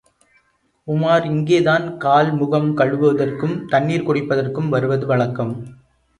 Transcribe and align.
உமார் 0.87 1.25
இங்கேதான் 1.25 1.85
கால், 1.97 2.31
முகம் 2.33 2.77
கழுவுவதற்கும், 2.77 3.55
தண்ணீர் 3.67 4.07
குடிப்பதற்கும் 4.09 4.69
வருவது 4.69 5.05
வழக்கம். 5.05 5.53